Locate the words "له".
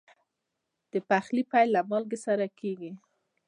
1.75-1.81